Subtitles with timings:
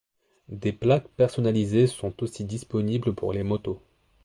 [0.49, 3.83] Des plaques personnalisées sont aussi disponibles pour les motos.